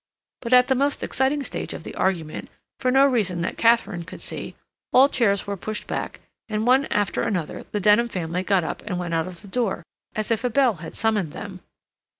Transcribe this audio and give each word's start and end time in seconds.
But 0.41 0.51
at 0.51 0.67
the 0.67 0.73
most 0.73 1.03
exciting 1.03 1.43
stage 1.43 1.75
of 1.75 1.83
the 1.83 1.93
argument, 1.93 2.49
for 2.79 2.89
no 2.89 3.05
reason 3.05 3.41
that 3.43 3.55
Katharine 3.59 4.03
could 4.03 4.19
see, 4.19 4.55
all 4.91 5.07
chairs 5.07 5.45
were 5.45 5.55
pushed 5.55 5.85
back, 5.85 6.21
and 6.49 6.65
one 6.65 6.85
after 6.87 7.21
another 7.21 7.65
the 7.71 7.79
Denham 7.79 8.07
family 8.07 8.41
got 8.41 8.63
up 8.63 8.81
and 8.87 8.97
went 8.97 9.13
out 9.13 9.27
of 9.27 9.43
the 9.43 9.47
door, 9.47 9.83
as 10.15 10.31
if 10.31 10.43
a 10.43 10.49
bell 10.49 10.73
had 10.77 10.95
summoned 10.95 11.33
them. 11.33 11.59